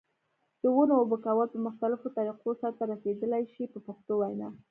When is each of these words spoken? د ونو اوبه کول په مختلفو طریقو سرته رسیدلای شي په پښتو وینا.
د 0.61 0.63
ونو 0.75 0.93
اوبه 0.99 1.17
کول 1.25 1.47
په 1.53 1.59
مختلفو 1.67 2.07
طریقو 2.17 2.49
سرته 2.61 2.83
رسیدلای 2.93 3.43
شي 3.53 3.63
په 3.73 3.79
پښتو 3.87 4.13
وینا. 4.19 4.47